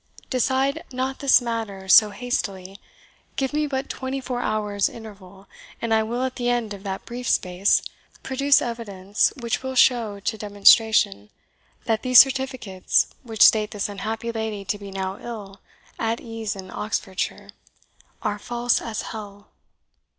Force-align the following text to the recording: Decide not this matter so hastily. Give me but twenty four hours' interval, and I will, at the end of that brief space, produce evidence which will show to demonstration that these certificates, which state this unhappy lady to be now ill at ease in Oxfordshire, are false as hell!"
Decide 0.31 0.83
not 0.91 1.19
this 1.19 1.41
matter 1.41 1.87
so 1.87 2.09
hastily. 2.09 2.79
Give 3.35 3.53
me 3.53 3.67
but 3.67 3.87
twenty 3.87 4.19
four 4.19 4.39
hours' 4.39 4.89
interval, 4.89 5.45
and 5.79 5.93
I 5.93 6.01
will, 6.01 6.23
at 6.23 6.37
the 6.37 6.49
end 6.49 6.73
of 6.73 6.81
that 6.81 7.05
brief 7.05 7.29
space, 7.29 7.83
produce 8.23 8.63
evidence 8.63 9.31
which 9.39 9.61
will 9.61 9.75
show 9.75 10.19
to 10.19 10.37
demonstration 10.39 11.29
that 11.85 12.01
these 12.01 12.17
certificates, 12.19 13.13
which 13.21 13.43
state 13.43 13.69
this 13.69 13.87
unhappy 13.89 14.31
lady 14.31 14.65
to 14.65 14.79
be 14.79 14.89
now 14.89 15.19
ill 15.21 15.61
at 15.99 16.19
ease 16.19 16.55
in 16.55 16.71
Oxfordshire, 16.71 17.51
are 18.23 18.39
false 18.39 18.81
as 18.81 19.03
hell!" 19.03 19.49